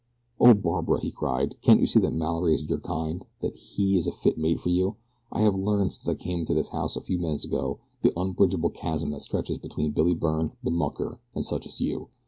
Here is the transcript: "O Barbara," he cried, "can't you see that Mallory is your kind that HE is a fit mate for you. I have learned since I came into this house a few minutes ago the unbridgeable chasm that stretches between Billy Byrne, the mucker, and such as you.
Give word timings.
"O 0.39 0.55
Barbara," 0.55 0.99
he 0.99 1.11
cried, 1.11 1.61
"can't 1.61 1.79
you 1.79 1.85
see 1.85 1.99
that 1.99 2.11
Mallory 2.15 2.55
is 2.55 2.67
your 2.67 2.79
kind 2.79 3.23
that 3.41 3.55
HE 3.55 3.97
is 3.97 4.07
a 4.07 4.11
fit 4.11 4.35
mate 4.35 4.59
for 4.59 4.69
you. 4.69 4.95
I 5.31 5.41
have 5.41 5.55
learned 5.55 5.93
since 5.93 6.09
I 6.09 6.15
came 6.15 6.39
into 6.39 6.55
this 6.55 6.69
house 6.69 6.95
a 6.95 7.01
few 7.01 7.19
minutes 7.19 7.45
ago 7.45 7.77
the 8.01 8.11
unbridgeable 8.19 8.71
chasm 8.71 9.11
that 9.11 9.21
stretches 9.21 9.59
between 9.59 9.91
Billy 9.91 10.15
Byrne, 10.15 10.53
the 10.63 10.71
mucker, 10.71 11.19
and 11.35 11.45
such 11.45 11.67
as 11.67 11.79
you. 11.81 12.07